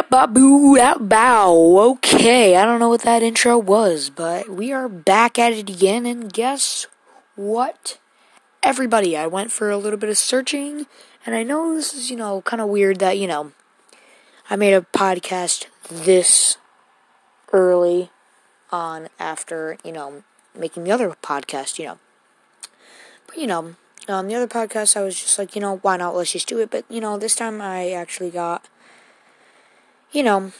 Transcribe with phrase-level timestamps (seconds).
[0.00, 1.78] bow.
[1.78, 6.06] Okay, I don't know what that intro was, but we are back at it again,
[6.06, 6.86] and guess
[7.34, 7.98] what?
[8.62, 10.86] Everybody, I went for a little bit of searching,
[11.26, 13.52] and I know this is, you know, kind of weird that, you know,
[14.48, 16.56] I made a podcast this
[17.52, 18.10] early
[18.70, 20.22] on after, you know,
[20.58, 21.98] making the other podcast, you know.
[23.26, 23.74] But, you know,
[24.08, 26.16] on the other podcast, I was just like, you know, why not?
[26.16, 26.70] Let's just do it.
[26.70, 28.66] But, you know, this time I actually got
[30.12, 30.52] you know,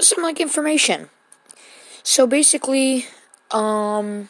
[0.00, 1.10] some like information.
[2.02, 3.06] So basically,
[3.50, 4.28] um,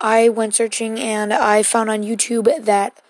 [0.00, 3.00] I went searching and I found on YouTube that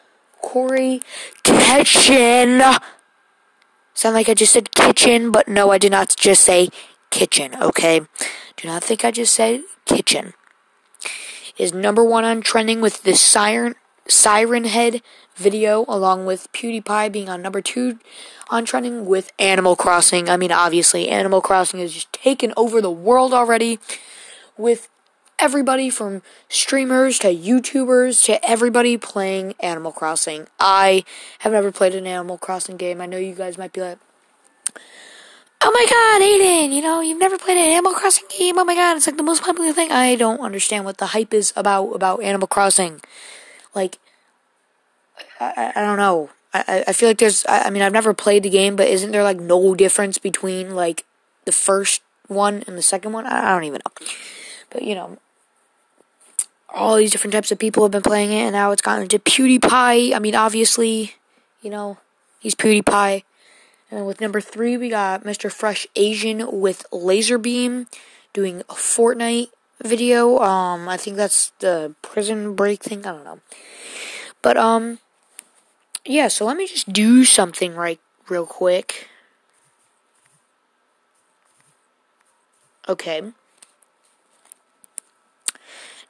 [0.40, 1.02] Corey
[1.42, 2.80] Kenshin.
[3.94, 6.68] Sound like I just said kitchen, but no, I did not just say
[7.10, 8.00] kitchen, okay?
[8.56, 10.34] Do not think I just said kitchen.
[11.56, 13.74] Is number one on trending with the siren
[14.08, 15.02] siren head
[15.36, 17.98] video, along with PewDiePie being on number two
[18.48, 20.28] on trending with Animal Crossing.
[20.28, 23.78] I mean, obviously, Animal Crossing has just taken over the world already
[24.56, 24.88] with
[25.38, 30.46] everybody from streamers to YouTubers to everybody playing Animal Crossing.
[30.58, 31.04] I
[31.40, 33.00] have never played an Animal Crossing game.
[33.00, 33.98] I know you guys might be like,
[35.62, 38.58] Oh my god, Aiden, you know, you've never played an Animal Crossing game.
[38.58, 39.90] Oh my god, it's like the most popular thing.
[39.90, 43.00] I don't understand what the hype is about about Animal Crossing.
[43.74, 43.98] Like,
[45.40, 46.30] I, I don't know.
[46.54, 49.12] I, I feel like there's, I, I mean, I've never played the game, but isn't
[49.12, 51.04] there like no difference between like
[51.44, 53.26] the first one and the second one?
[53.26, 54.06] I, I don't even know.
[54.70, 55.18] But you know,
[56.74, 59.18] all these different types of people have been playing it, and now it's gotten into
[59.18, 60.14] PewDiePie.
[60.14, 61.14] I mean, obviously,
[61.62, 61.98] you know,
[62.40, 63.22] he's PewDiePie.
[63.90, 65.50] And with number three, we got Mr.
[65.50, 67.86] Fresh Asian with Lazarbeam
[68.32, 69.50] doing a Fortnite
[69.82, 70.38] video.
[70.40, 73.06] Um, I think that's the prison break thing.
[73.06, 73.40] I don't know.
[74.42, 74.98] But, um,
[76.06, 79.08] yeah, so let me just do something right real quick.
[82.88, 83.22] Okay.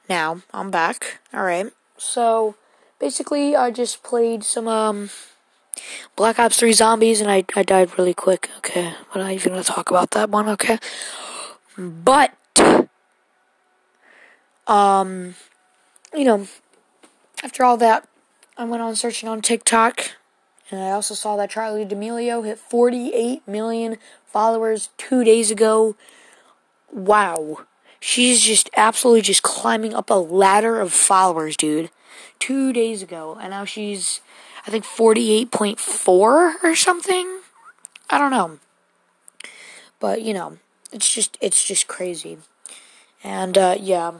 [0.09, 1.19] Now, I'm back.
[1.33, 1.73] Alright.
[1.97, 2.55] So,
[2.99, 5.09] basically, I just played some, um,
[6.15, 8.49] Black Ops 3 Zombies, and I, I died really quick.
[8.57, 8.93] Okay.
[9.13, 10.77] We're not even gonna talk about that one, okay?
[11.77, 12.33] But,
[14.67, 15.35] um,
[16.13, 16.47] you know,
[17.43, 18.07] after all that,
[18.59, 20.13] I went on searching on TikTok,
[20.71, 25.95] and I also saw that Charli D'Amelio hit 48 million followers two days ago.
[26.91, 27.65] Wow.
[27.99, 31.91] She's just absolutely just climbing up a ladder of followers, dude.
[32.39, 34.21] Two days ago, and now she's,
[34.65, 37.39] I think, 48.4 or something.
[38.09, 38.57] I don't know.
[39.99, 40.57] But, you know,
[40.91, 42.39] it's just, it's just crazy.
[43.23, 44.13] And, uh, yeah.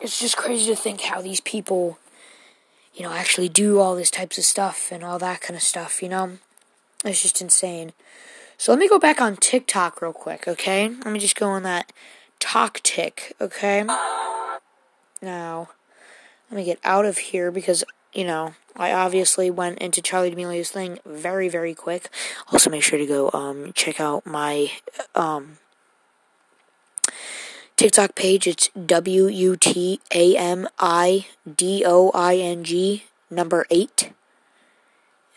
[0.00, 1.98] It's just crazy to think how these people
[2.94, 6.02] you know, actually do all this types of stuff and all that kind of stuff,
[6.02, 6.38] you know?
[7.04, 7.92] It's just insane.
[8.58, 10.88] So let me go back on TikTok real quick, okay?
[10.88, 11.92] Let me just go on that
[12.38, 13.84] talk tick, okay?
[15.20, 15.70] Now,
[16.50, 17.82] let me get out of here because,
[18.12, 22.08] you know, I obviously went into Charli D'Amelio's thing very, very quick.
[22.52, 24.70] Also, make sure to go um, check out my
[25.14, 25.58] um,
[27.82, 28.46] TikTok page.
[28.46, 34.12] It's W U T A M I D O I N G number eight.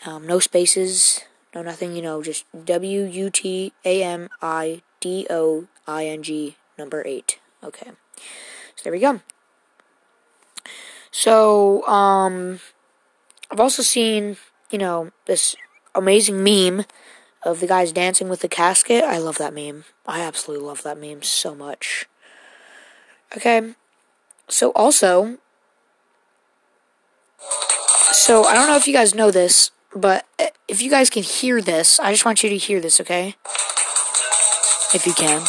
[0.05, 1.21] Um, no spaces,
[1.55, 6.21] no nothing, you know, just W U T A M I D O I N
[6.21, 7.39] G number eight.
[7.63, 7.89] Okay.
[8.75, 9.21] So there we go.
[11.09, 12.59] So, um,
[13.49, 14.37] I've also seen,
[14.69, 15.55] you know, this
[15.95, 16.85] amazing meme
[17.41, 19.03] of the guys dancing with the casket.
[19.03, 19.85] I love that meme.
[20.05, 22.07] I absolutely love that meme so much.
[23.35, 23.73] Okay.
[24.47, 25.37] So also,
[28.11, 31.23] so I don't know if you guys know this, but eh, if you guys can
[31.23, 33.35] hear this, I just want you to hear this, okay?
[34.93, 35.41] If you can.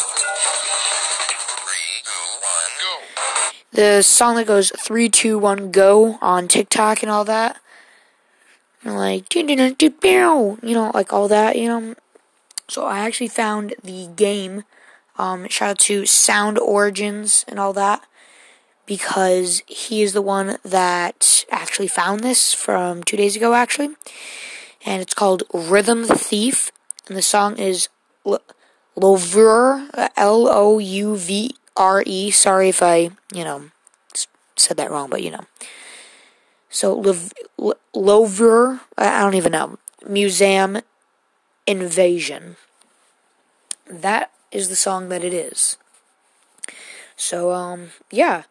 [3.71, 7.59] The song that goes three, two, one, go on TikTok and all that.
[8.83, 11.95] Like, you know, like all that, you know.
[12.67, 14.63] So I actually found the game
[15.17, 18.05] um, shout out to Sound Origins and all that
[18.85, 23.89] because he is the one that actually found this from two days ago, actually.
[24.85, 26.71] And it's called Rhythm Thief,
[27.07, 27.89] and the song is
[28.95, 32.31] Louvre, L O U V R E.
[32.31, 33.69] Sorry if I, you know,
[34.55, 35.45] said that wrong, but you know.
[36.69, 36.93] So,
[37.93, 39.77] Louvre, I don't even know.
[40.07, 40.79] Museum
[41.65, 42.55] Invasion.
[43.89, 45.77] That is the song that it is.
[47.15, 48.43] So, um, yeah.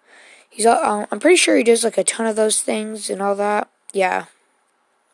[0.50, 3.34] He's, uh, I'm pretty sure he does like a ton of those things and all
[3.36, 3.68] that.
[3.92, 4.26] Yeah.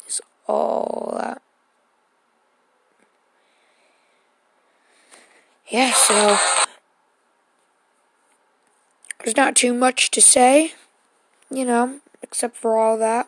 [0.05, 1.43] He's all that.
[5.69, 6.37] Yeah, so
[9.25, 10.75] there's not too much to say,
[11.51, 13.27] you know, except for all that,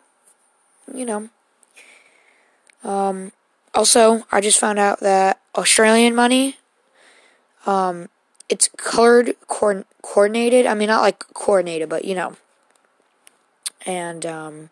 [0.93, 1.29] you know.
[2.83, 3.31] Um,
[3.73, 6.57] also, I just found out that Australian money,
[7.65, 8.09] um,
[8.49, 10.65] it's colored co- coordinated.
[10.65, 12.35] I mean, not like coordinated, but you know.
[13.85, 14.69] And um,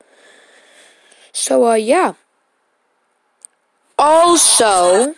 [1.31, 2.13] so uh, yeah.
[3.97, 5.15] Also,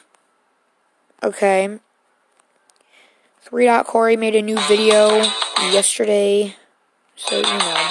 [1.23, 1.79] okay.
[3.41, 5.23] Three Dot Corey made a new video
[5.71, 6.55] yesterday,
[7.15, 7.89] so you know,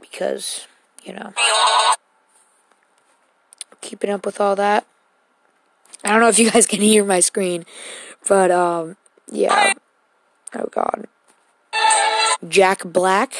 [0.00, 0.66] because
[1.04, 1.32] you know,
[3.80, 4.86] keeping up with all that.
[6.04, 7.64] I don't know if you guys can hear my screen,
[8.28, 8.96] but um,
[9.30, 9.74] yeah.
[10.54, 11.06] Oh God.
[12.48, 13.34] Jack Black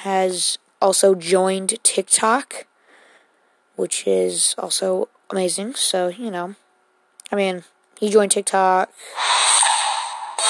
[0.00, 2.66] has also joined TikTok,
[3.76, 5.74] which is also amazing.
[5.74, 6.54] So you know,
[7.30, 7.64] I mean,
[8.00, 8.90] he joined TikTok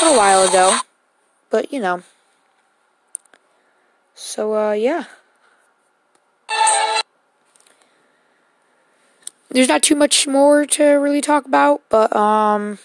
[0.01, 0.79] a little while ago,
[1.51, 2.03] but you know.
[4.15, 5.05] So uh, yeah.
[9.51, 12.79] There's not too much more to really talk about, but um,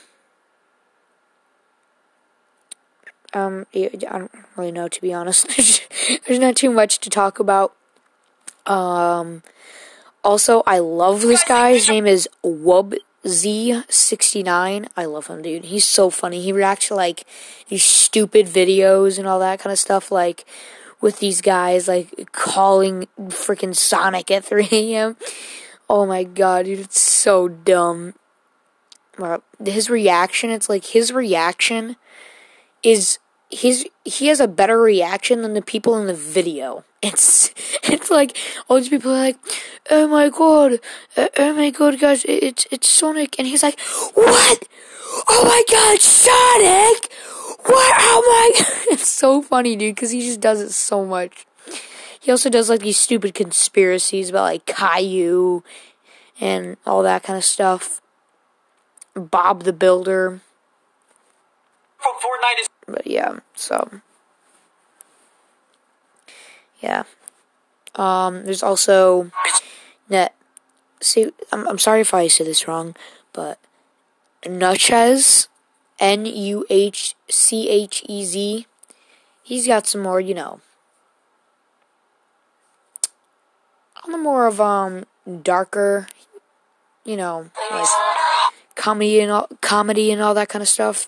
[3.34, 5.48] um, I don't really know to be honest.
[6.28, 7.76] there's not too much to talk about.
[8.66, 9.44] Um,
[10.24, 11.74] also, I love this guy.
[11.74, 14.88] His name is Wubz69.
[14.96, 15.66] I love him, dude.
[15.66, 16.42] He's so funny.
[16.42, 17.26] He reacts to like
[17.70, 20.46] these stupid videos and all that kind of stuff, like
[21.00, 25.18] with these guys like calling freaking Sonic at 3 a.m.
[25.94, 28.14] Oh my god, dude, it's so dumb.
[29.62, 31.98] His reaction, it's like his reaction
[32.82, 36.86] is his he has a better reaction than the people in the video.
[37.04, 37.54] It's
[37.84, 38.38] it's like
[38.70, 39.38] all these people are like,
[39.90, 40.80] "Oh my god,
[41.18, 43.78] uh, oh my god, guys, it's it's Sonic," and he's like,
[44.14, 44.64] "What?
[45.28, 47.12] Oh my god, Sonic!
[47.66, 47.96] What?
[48.00, 51.46] Oh my!" It's so funny, dude, because he just does it so much.
[52.22, 55.64] He also does like these stupid conspiracies about like Caillou
[56.40, 58.00] and all that kind of stuff.
[59.16, 60.40] Bob the Builder.
[62.00, 63.90] Fortnite is But yeah, so
[66.80, 67.04] yeah.
[67.96, 69.32] Um, there's also
[70.08, 70.36] net.
[71.00, 72.96] See, I'm I'm sorry if I said this wrong,
[73.34, 73.58] but
[74.44, 75.48] Nuhchez,
[76.00, 78.68] N U H C H E Z.
[79.42, 80.62] He's got some more, you know,
[84.04, 85.06] on the more of um
[85.44, 86.08] darker,
[87.06, 87.88] you know, like
[88.76, 91.08] comedy and all, comedy and all that kind of stuff.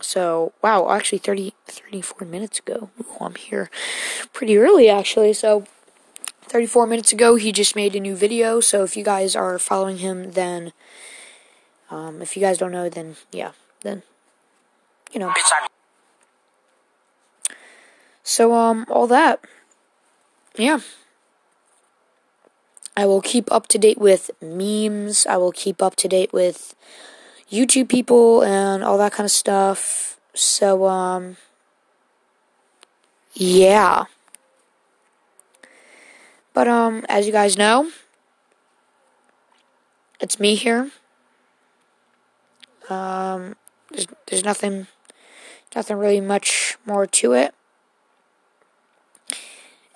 [0.00, 2.90] So, wow, actually 30, 34 minutes ago.
[3.00, 3.70] Ooh, I'm here
[4.32, 5.32] pretty early, actually.
[5.32, 5.64] So,
[6.42, 8.60] 34 minutes ago, he just made a new video.
[8.60, 10.72] So, if you guys are following him, then,
[11.90, 14.02] um, if you guys don't know, then, yeah, then,
[15.12, 15.32] you know.
[18.22, 19.40] So, um, all that.
[20.56, 20.80] Yeah.
[22.96, 25.26] I will keep up to date with memes.
[25.26, 26.74] I will keep up to date with
[27.50, 30.18] YouTube people and all that kind of stuff.
[30.34, 31.36] So, um,
[33.32, 34.04] yeah.
[36.52, 37.90] But, um, as you guys know,
[40.20, 40.90] it's me here.
[42.88, 43.56] Um,
[43.90, 44.86] there's, there's nothing,
[45.74, 47.54] nothing really much more to it.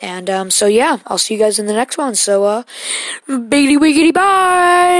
[0.00, 2.14] And um, so yeah, I'll see you guys in the next one.
[2.14, 2.62] So uh,
[3.28, 4.99] biggity wiggity bye.